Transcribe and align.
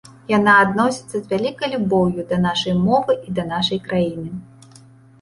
Яна 0.37 0.53
адносіцца 0.61 1.13
з 1.15 1.21
вялікай 1.33 1.69
любоўю 1.75 2.27
да 2.33 2.41
нашай 2.49 2.73
мовы 2.89 3.21
і 3.27 3.39
да 3.39 3.49
нашай 3.55 3.87
краіны. 3.89 4.29